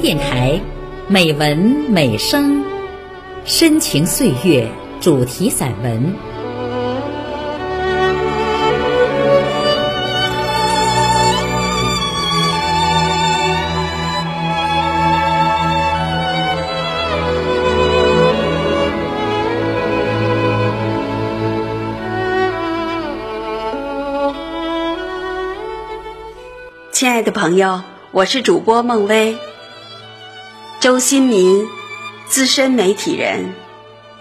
[0.00, 0.58] 电台，
[1.08, 2.64] 美文美声，
[3.44, 4.66] 深情岁月
[4.98, 6.14] 主题散文。
[26.90, 29.36] 亲爱的朋友，我是主播孟薇。
[30.80, 31.68] 周新民，
[32.26, 33.52] 资深媒体人，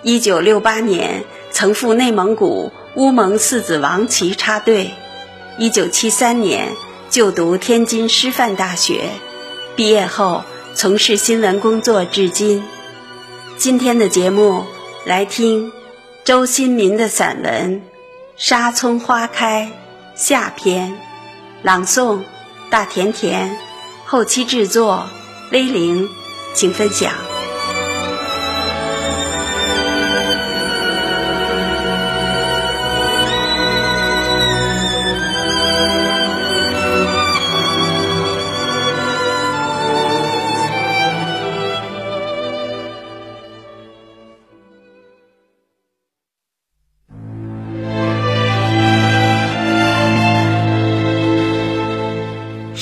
[0.03, 4.91] 一九六八年曾赴内蒙古乌蒙四子王旗插队，
[5.57, 6.73] 一九七三年
[7.09, 9.05] 就读天津师范大学，
[9.77, 10.43] 毕业后
[10.75, 12.61] 从事新闻工作至今。
[13.55, 14.65] 今天的节目
[15.05, 15.71] 来听
[16.25, 17.75] 周新民的散文
[18.35, 19.71] 《沙葱花开》
[20.21, 20.99] 下篇，
[21.63, 22.19] 朗诵。
[22.69, 23.57] 大甜甜，
[24.05, 25.09] 后期制作，
[25.51, 26.07] 威灵，
[26.53, 27.29] 请分享。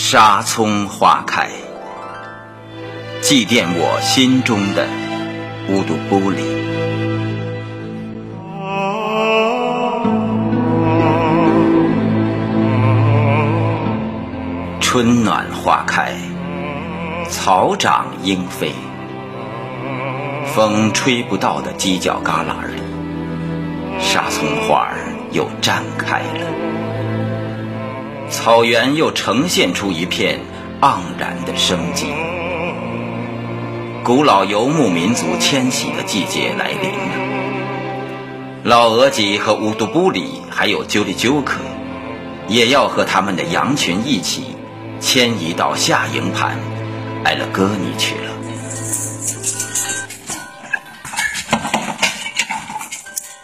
[0.10, 1.47] 沙葱花开，
[3.30, 4.88] 祭奠我心中的
[5.68, 6.38] 乌杜布里。
[14.80, 16.14] 春暖花开，
[17.30, 18.72] 草长莺飞，
[20.46, 22.82] 风吹不到的犄角旮旯里，
[24.00, 25.00] 沙葱花儿
[25.34, 26.48] 又绽开了。
[28.30, 30.40] 草原又呈现出一片
[30.80, 32.06] 盎然的生机。
[34.08, 38.62] 古老游牧民族迁徙的季节来临了。
[38.64, 41.60] 老额吉和乌杜布里还有鸠里鸠克，
[42.48, 44.56] 也要和他们的羊群一起
[45.02, 46.58] 迁移到下营盘
[47.26, 48.32] 埃勒戈尼去了。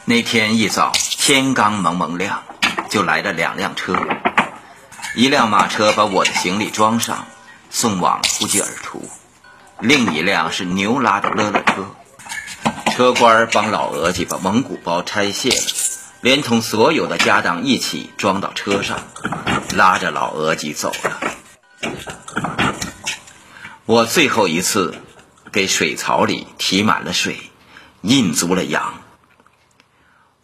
[0.06, 2.42] 那天一早，天刚蒙蒙亮，
[2.88, 3.98] 就来了两辆车。
[5.18, 7.26] 一辆马车把我的行李装上，
[7.70, 9.00] 送往呼吉尔图；
[9.84, 11.92] 另一辆是牛拉的勒勒车。
[12.94, 15.62] 车官帮老额吉把蒙古包拆卸了，
[16.22, 19.00] 连同所有的家当一起装到车上，
[19.76, 21.92] 拉着老额吉走了。
[23.86, 24.96] 我最后一次
[25.52, 27.38] 给水槽里提满了水，
[28.00, 28.94] 印足了羊。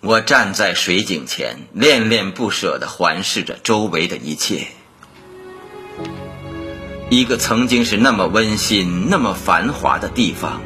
[0.02, 4.68] 我站在水井前，恋恋不舍地环视着周围的一切。
[7.10, 10.62] 一个曾经是那么温馨、那么繁华的地方，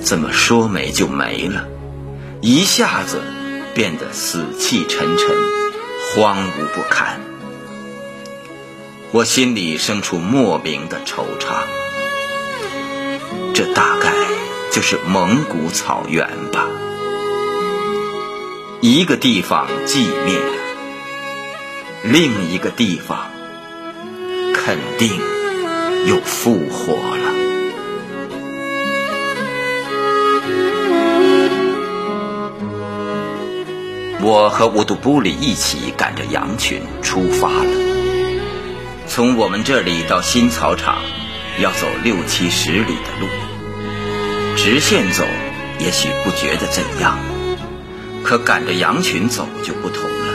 [0.00, 1.68] 怎么说没就没了？
[2.40, 3.22] 一下子
[3.74, 5.36] 变得死气沉沉、
[6.14, 7.20] 荒芜不堪。
[9.12, 11.62] 我心里生出莫名的惆怅。
[13.54, 14.12] 这大概
[14.72, 16.66] 就是蒙古草原吧。
[18.80, 20.52] 一个地方寂灭了，
[22.02, 23.30] 另一个地方
[24.64, 25.10] 肯定
[26.06, 27.34] 又复活了。
[34.22, 37.70] 我和乌杜布里一起赶着羊群出发了。
[39.06, 40.96] 从我们这里到新草场
[41.60, 43.26] 要走六七十里的路，
[44.56, 45.24] 直线走
[45.78, 47.18] 也许不觉得怎样。
[48.22, 50.32] 可赶着羊群走就不同了，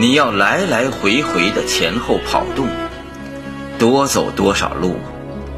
[0.00, 2.66] 你要来来回回的前后跑动，
[3.78, 4.96] 多走多少路，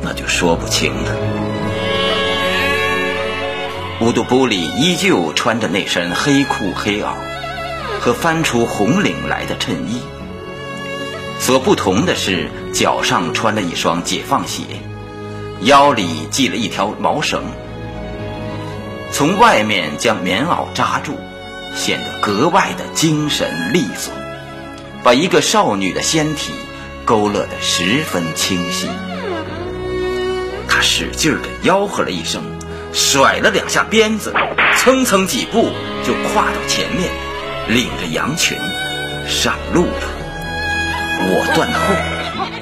[0.03, 1.17] 那就说不清了。
[4.01, 7.15] 乌杜布里依旧穿着那身黑裤黑袄
[8.01, 10.01] 和翻出红领来的衬衣，
[11.41, 14.63] 所不同的是脚上穿了一双解放鞋，
[15.63, 17.43] 腰里系了一条毛绳，
[19.13, 21.17] 从外面将棉袄扎住。
[21.75, 24.11] 显得格外的精神利索，
[25.03, 26.55] 把一个少女的仙体
[27.07, 28.89] 勾勒得十分清晰。
[30.69, 32.43] 他使劲地吆喝了一声，
[32.93, 34.35] 甩了两下鞭子，
[34.77, 35.71] 蹭蹭几步
[36.05, 37.11] 就跨到前面，
[37.69, 38.59] 领着羊群
[39.27, 40.11] 上路了。
[41.19, 41.95] 我断后，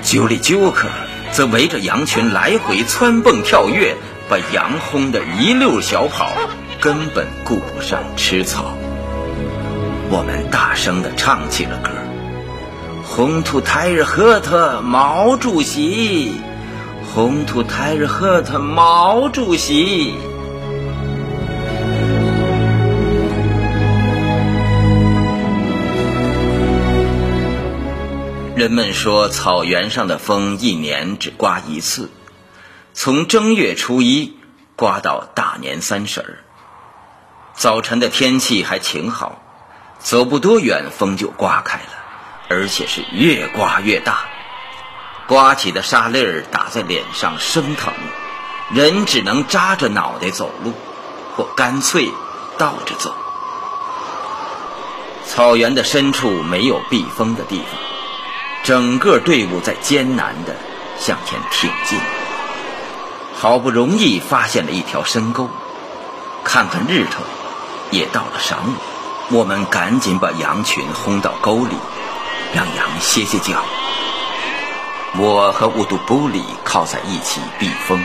[0.03, 0.87] 鸠里鸠克
[1.33, 3.97] 则围着羊群来回蹿蹦跳跃，
[4.29, 6.31] 把羊轰得一溜小跑，
[6.81, 8.77] 根本顾不上吃草。
[10.11, 11.91] 我们大声地唱起了歌
[13.17, 16.33] ：“红土台日赫特毛主席，
[17.15, 20.17] 红土泰日赫特毛主席。
[28.57, 32.11] 人们说，草原上的风一年只刮一次，
[32.95, 34.37] 从正月初一
[34.75, 36.39] 刮到大年三十儿。
[37.55, 39.41] 早晨的天气还晴好，
[40.01, 42.04] 走不多远，风就刮开了，
[42.49, 44.25] 而且是越刮越大。
[45.27, 47.93] 刮起的沙粒儿打在脸上，生疼，
[48.71, 50.75] 人只能扎着脑袋走路，
[51.37, 52.11] 或干脆
[52.59, 53.15] 倒着走。
[55.27, 57.67] 草原的深处没有避风的地方。
[58.63, 60.55] 整个队伍在艰难地
[60.99, 61.99] 向前挺进，
[63.35, 65.51] 好不容易发现了一条深沟，
[66.45, 67.23] 看看日头，
[67.91, 71.77] 也到了晌午，我们赶紧把羊群轰到沟里，
[72.55, 73.65] 让羊歇歇脚。
[75.17, 78.05] 我和乌杜布里靠在一起避风，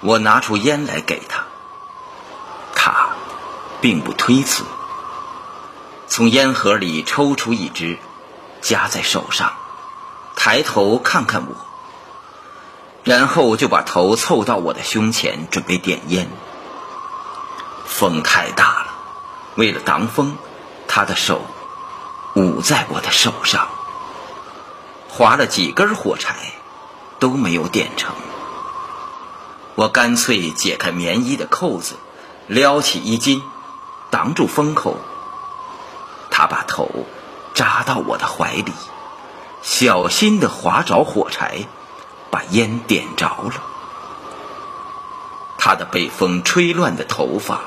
[0.00, 1.44] 我拿出烟来给他，
[2.74, 3.08] 他
[3.80, 4.64] 并不推辞，
[6.08, 7.98] 从烟盒里抽出一支。
[8.62, 9.52] 夹在手上，
[10.34, 11.54] 抬头看看我，
[13.04, 16.28] 然后就把头凑到我的胸前，准备点烟。
[17.84, 18.86] 风太大了，
[19.54, 20.36] 为了挡风，
[20.88, 21.42] 他的手
[22.36, 23.68] 捂在我的手上，
[25.08, 26.34] 划了几根火柴，
[27.18, 28.14] 都没有点成。
[29.74, 31.96] 我干脆解开棉衣的扣子，
[32.46, 33.42] 撩起衣襟，
[34.10, 34.96] 挡住风口。
[36.30, 36.88] 他把头。
[37.54, 38.72] 扎到我的怀里，
[39.62, 41.66] 小心的划着火柴，
[42.30, 43.54] 把烟点着了。
[45.56, 47.62] 他的被风吹乱的头发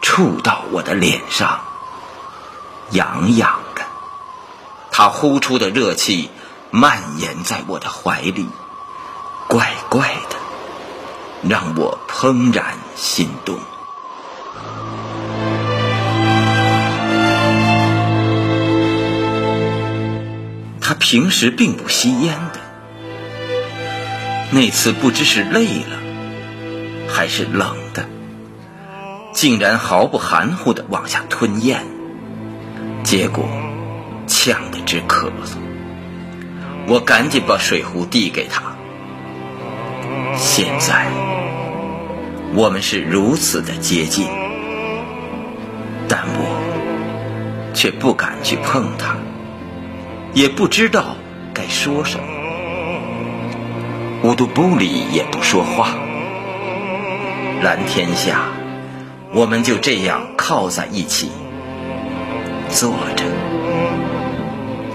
[0.00, 1.62] 触到我的脸上，
[2.92, 3.58] 痒痒。
[5.00, 6.28] 他呼出的热气
[6.72, 8.48] 蔓延在我的怀里，
[9.46, 13.56] 怪怪的，让我怦然心动。
[20.80, 22.58] 他平时并不吸烟的，
[24.50, 25.96] 那次不知是累了
[27.08, 28.04] 还是冷的，
[29.32, 31.86] 竟然毫不含糊的往下吞咽，
[33.04, 33.48] 结果
[34.28, 35.56] 呛得直咳嗽。
[36.86, 38.62] 我赶紧把水壶递给他。
[40.36, 41.06] 现在
[42.54, 44.26] 我们是如此的接近，
[46.08, 49.16] 但我却不敢去碰他。
[50.34, 51.16] 也不知道
[51.52, 52.26] 该说什么，
[54.22, 55.88] 乌杜布里也不说话。
[57.62, 58.42] 蓝天下，
[59.32, 61.30] 我们就这样靠在一起，
[62.68, 63.24] 坐着，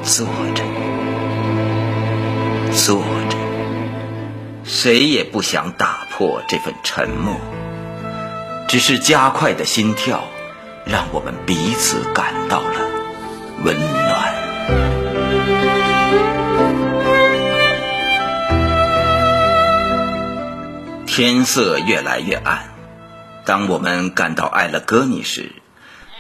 [0.04, 0.64] 坐着，
[2.74, 3.38] 坐着，
[4.66, 7.40] 谁也不想打破这份沉默，
[8.68, 10.26] 只是加快的心跳，
[10.86, 12.82] 让我们彼此感到了
[13.64, 14.34] 温暖。
[21.08, 22.74] 天色越来越暗，
[23.46, 25.54] 当我们赶到艾勒戈尼时，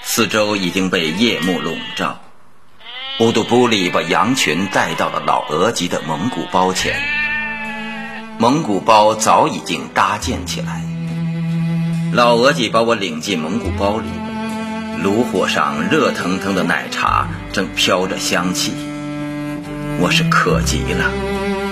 [0.02, 2.23] 四周已经被夜幕笼罩。
[3.20, 7.00] 乌杜布里把羊群带到了老额吉的蒙古包前，
[8.40, 10.82] 蒙古包早已经搭建起来。
[12.12, 14.08] 老额吉把我领进蒙古包里，
[15.04, 18.74] 炉火上热腾腾的奶茶正飘着香气。
[20.00, 21.12] 我是渴极了，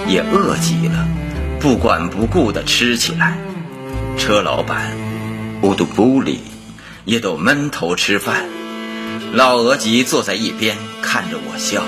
[0.08, 1.08] 也饿极了。
[1.60, 3.40] 不管不顾地吃起来，
[4.16, 4.96] 车老板
[5.64, 6.40] 乌杜布里
[7.04, 8.46] 也都闷头吃饭。
[9.34, 11.84] 老额吉坐在一边看着我笑，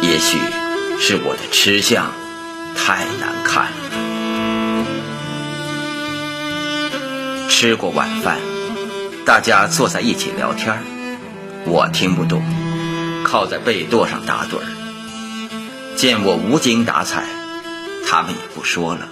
[0.00, 0.38] 也许
[1.00, 2.12] 是我的吃相
[2.76, 3.70] 太难看了。
[7.48, 8.38] 吃过晚饭，
[9.24, 10.80] 大家坐在一起聊天
[11.64, 12.44] 我听不懂，
[13.24, 14.66] 靠在被垛上打盹儿。
[15.96, 17.26] 见我无精打采。
[18.08, 19.08] 他们也不说了，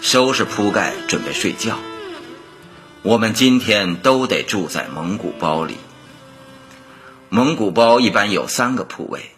[0.00, 1.76] 收拾铺盖准备睡觉。
[3.02, 5.76] 我们今天都得住在蒙古包里。
[7.34, 9.30] 蒙古包一般有三个铺位，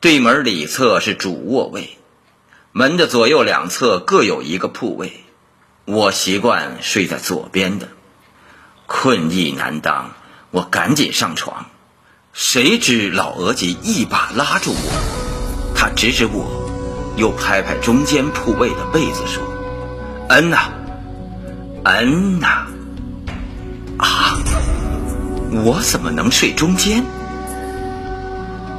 [0.00, 1.98] 对门里侧是主卧位，
[2.72, 5.12] 门的左右两侧各有一个铺位。
[5.84, 7.88] 我习惯睡在左边的，
[8.86, 10.12] 困意难当，
[10.50, 11.66] 我赶紧上床。
[12.32, 16.64] 谁知老额吉一把拉住我，他指指我。
[17.18, 19.44] 又拍拍中间铺位的被子说
[20.30, 20.70] ：“嗯呐，
[21.84, 22.66] 嗯呐，
[25.62, 27.04] 我怎么能睡中间？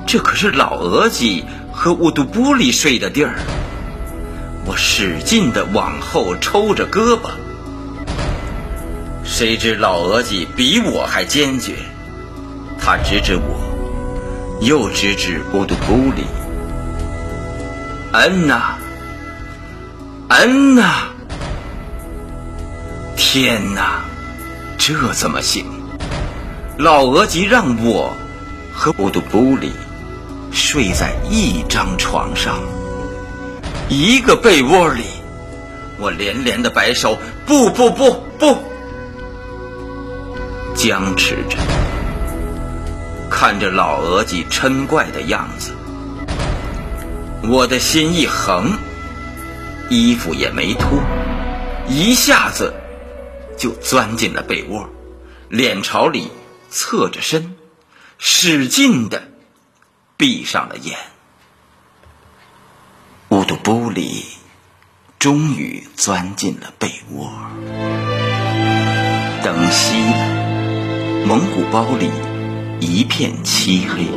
[0.08, 3.36] 这可是老额吉和乌杜布里睡的地儿。
[4.66, 7.30] 我使劲的往后抽着胳膊，
[9.24, 11.74] 谁知老额吉比我还坚决，
[12.80, 16.24] 他指指我，又指指乌杜布里。
[18.12, 18.78] 嗯呐，
[20.30, 21.10] 嗯呐！
[23.18, 24.06] 天哪，
[24.78, 25.66] 这怎么行？
[26.78, 28.14] 老额吉让我
[28.74, 29.72] 和乌杜布里
[30.52, 32.60] 睡在一张床上，
[33.88, 35.04] 一个被窝里。
[35.98, 38.58] 我连连的摆手，不不不不！
[40.76, 41.58] 僵持着，
[43.30, 45.72] 看着老额吉嗔怪的样子。
[47.44, 48.74] 我的心一横，
[49.90, 51.00] 衣服也没脱，
[51.88, 52.74] 一下子
[53.58, 54.90] 就钻进了被窝，
[55.48, 56.30] 脸朝里
[56.76, 57.56] 侧着身，
[58.18, 59.30] 使劲的
[60.18, 60.98] 闭上了眼。
[63.30, 64.26] 乌杜布里
[65.18, 67.32] 终于钻进了被窝，
[69.42, 72.12] 灯熄了，蒙古包里
[72.82, 74.08] 一片漆黑。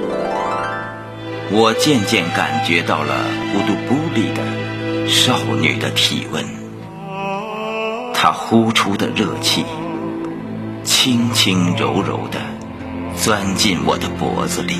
[1.52, 3.24] 我渐渐感觉到了
[3.54, 6.44] 乌杜布里的少女的体温，
[8.12, 9.64] 她呼出的热气，
[10.88, 12.40] 轻轻柔柔的
[13.14, 14.76] 钻进我的脖子里，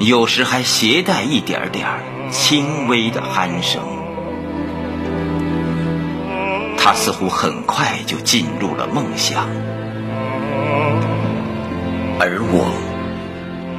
[0.00, 1.86] 有时还携带一点点
[2.32, 3.80] 轻微的鼾声。
[6.76, 9.46] 他似乎很快就进入了梦乡，
[12.18, 12.72] 而我。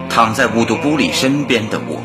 [0.10, 2.02] 躺在乌杜布里身边的我，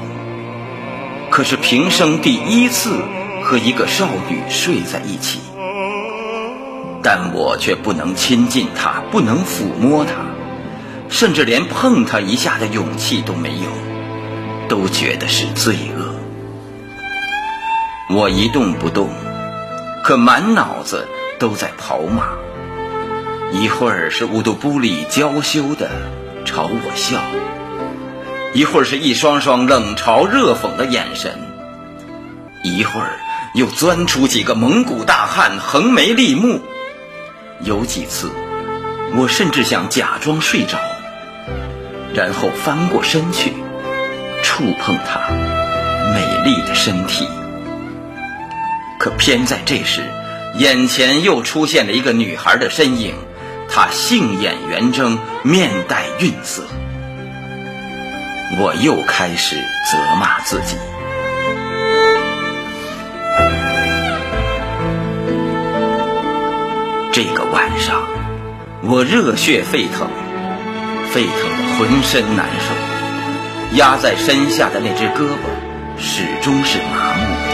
[1.31, 3.05] 可是平生第一次
[3.45, 5.39] 和一个少女睡在一起，
[7.03, 10.13] 但我却不能亲近他，不能抚摸他，
[11.09, 13.71] 甚至连碰他一下的勇气都没有，
[14.69, 16.15] 都觉得是罪恶。
[18.15, 19.09] 我一动不动，
[20.05, 22.33] 可满脑子都在跑马。
[23.53, 25.89] 一会儿是乌杜布里娇羞的
[26.45, 27.21] 朝我笑。
[28.53, 31.39] 一会儿是一双双冷嘲热讽的眼神，
[32.63, 33.19] 一会儿
[33.55, 36.61] 又钻出几个蒙古大汉横眉立目。
[37.63, 38.31] 有几次，
[39.17, 40.79] 我甚至想假装睡着，
[42.15, 43.53] 然后翻过身去，
[44.43, 45.21] 触碰她
[46.15, 47.29] 美丽的身体。
[48.99, 50.03] 可偏在这时，
[50.57, 53.15] 眼前又出现了一个女孩的身影，
[53.69, 56.65] 她杏眼圆睁，面带晕色。
[58.59, 60.77] 我又开始责骂自己。
[68.83, 70.09] 我热血沸腾，
[71.11, 72.75] 沸腾的浑身难受，
[73.77, 75.45] 压在身下的那只胳膊
[75.99, 77.51] 始终是麻木的。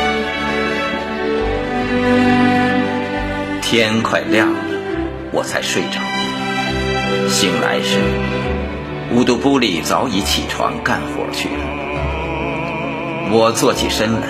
[3.61, 4.61] 天快亮了，
[5.33, 6.01] 我才睡着。
[7.29, 7.99] 醒来时。
[9.13, 11.65] 乌杜布里早已起床干活去了。
[13.31, 14.27] 我坐起身来，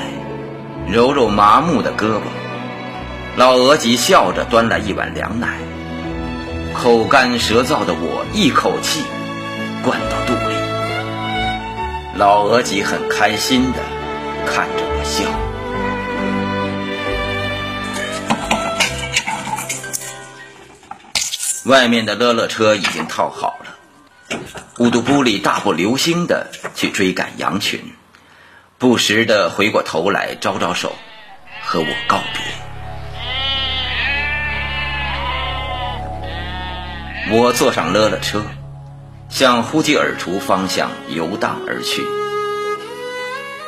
[0.90, 2.22] 揉揉麻木的胳膊。
[3.36, 5.56] 老额吉笑着端来一碗凉奶。
[6.76, 9.02] 口干舌燥的我一口气
[9.82, 10.54] 灌到肚里。
[12.16, 13.78] 老额吉很开心的
[14.46, 15.24] 看着我笑。
[21.64, 24.38] 外面的勒勒车已经套好了。
[24.78, 27.94] 乌杜布里大步流星的去追赶羊群，
[28.78, 30.94] 不时的回过头来招招手，
[31.64, 32.35] 和我告别。
[37.28, 38.42] 我坐上勒勒车，
[39.28, 42.04] 向呼吉尔图方向游荡而去。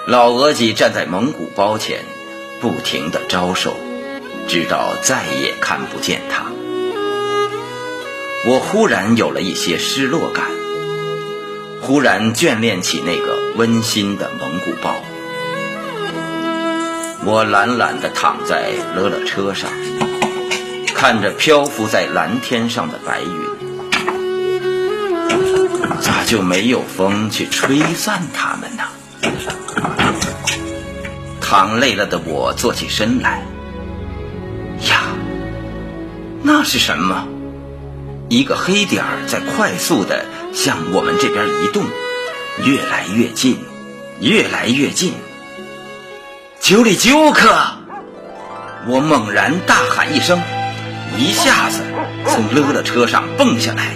[0.07, 2.05] 老额吉站在蒙古包前，
[2.61, 3.75] 不停的招手，
[4.47, 6.45] 直到再也看不见他。
[8.47, 10.45] 我忽然有了一些失落感。
[11.81, 14.95] 忽然眷恋起那个温馨的蒙古包，
[17.25, 19.71] 我懒懒地躺在勒勒车上，
[21.01, 23.31] 看着漂浮在蓝天上的白云，
[26.01, 28.83] 咋就没有风去吹散它们呢？
[31.41, 33.45] 躺累了的我坐起身来，
[34.91, 35.03] 呀，
[36.43, 37.29] 那是什么？
[38.29, 40.25] 一个黑点儿在快速的。
[40.53, 41.85] 向我们这边移动，
[42.65, 43.59] 越来越近，
[44.19, 45.13] 越来越近。
[46.59, 47.55] 九里九克！
[48.89, 50.43] 我猛然大喊一声，
[51.19, 51.83] 一下子
[52.27, 53.95] 从勒勒车上蹦下来，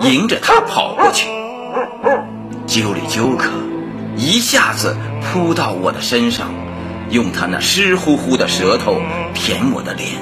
[0.00, 1.28] 迎着他跑过去。
[2.66, 3.50] 九里九克
[4.16, 6.48] 一下子扑到我的身上，
[7.10, 8.96] 用他那湿乎乎的舌头
[9.34, 10.12] 舔我的脸。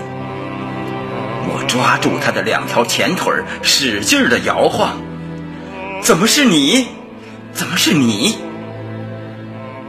[1.48, 3.32] 我抓住他的两条前腿，
[3.62, 4.96] 使劲的摇晃。
[6.00, 6.88] 怎么是你？
[7.52, 8.36] 怎么是你？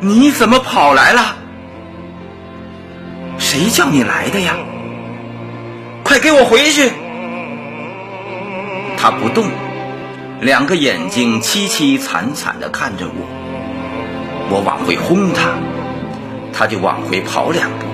[0.02, 1.36] 你怎么跑来了？
[3.40, 4.56] 谁叫你来的呀？
[6.04, 6.92] 快给我回去！
[8.98, 9.46] 他不动，
[10.42, 14.50] 两个眼睛凄凄惨惨的看着我。
[14.50, 15.56] 我往回轰他，
[16.54, 17.86] 他就往回跑两步，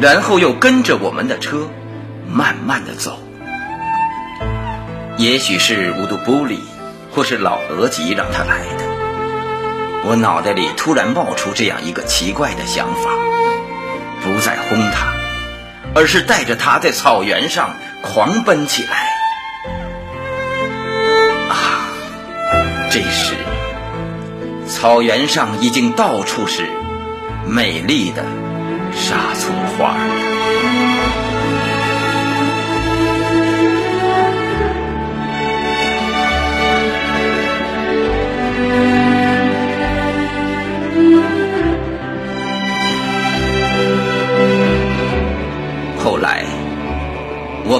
[0.00, 1.68] 然后又跟着我们的车
[2.26, 3.18] 慢慢的走。
[5.18, 6.60] 也许是乌杜布里
[7.10, 8.84] 或是老额吉让他来的。
[10.04, 13.10] 我脑袋里突然冒出这样一个奇怪的想法：
[14.22, 15.12] 不再轰他，
[15.98, 19.08] 而是带着他在草原上狂奔起来。
[21.50, 21.90] 啊！
[22.88, 23.34] 这时，
[24.68, 26.70] 草原上已经到处是
[27.44, 28.22] 美丽的
[28.92, 29.96] 沙葱花。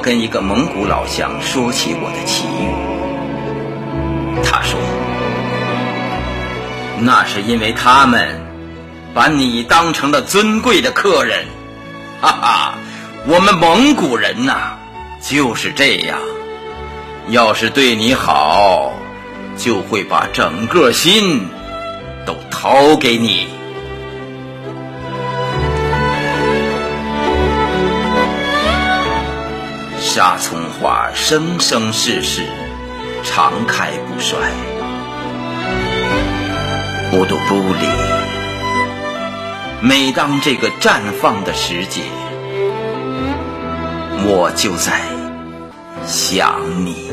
[0.09, 2.73] 跟一个蒙古老乡说起我的奇遇，
[4.43, 4.81] 他说
[6.99, 8.41] ：“那是因为他们
[9.13, 11.45] 把你当成了尊贵的客人，
[12.23, 12.75] 哈哈，
[13.27, 14.79] 我们蒙古人呐
[15.21, 16.19] 就是这样，
[17.29, 18.95] 要是对你好，
[19.59, 21.47] 就会把整个心
[22.25, 23.47] 都掏给你。”
[30.19, 32.43] 沙葱花生生世世，
[33.23, 34.37] 常开不衰。
[37.13, 37.87] 乌杜布里，
[39.81, 42.03] 每当这个绽放的时节，
[44.25, 45.03] 我就在
[46.05, 47.13] 想你。